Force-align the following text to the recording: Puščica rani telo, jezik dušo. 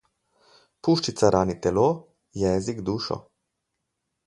Puščica 0.87 1.29
rani 1.35 1.57
telo, 1.67 1.85
jezik 2.45 2.83
dušo. 2.91 3.21